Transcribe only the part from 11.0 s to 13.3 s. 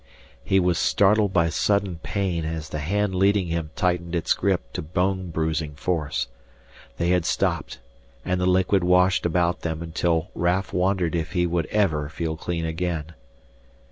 if he would ever feel clean again.